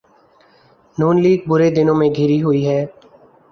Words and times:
نون 0.97 1.15
League 1.23 1.39
برے 1.49 1.67
دنوں 1.75 1.97
میں 1.99 2.09
گھری 2.17 2.41
ہوئی 2.43 2.61
ہے۔ 2.69 2.81